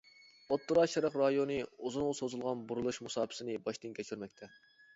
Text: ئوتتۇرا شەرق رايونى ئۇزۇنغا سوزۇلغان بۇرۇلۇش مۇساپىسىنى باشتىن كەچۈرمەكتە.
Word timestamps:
ئوتتۇرا 0.53 0.85
شەرق 0.93 1.17
رايونى 1.21 1.57
ئۇزۇنغا 1.67 2.17
سوزۇلغان 2.21 2.65
بۇرۇلۇش 2.73 3.01
مۇساپىسىنى 3.09 3.61
باشتىن 3.69 3.97
كەچۈرمەكتە. 4.01 4.53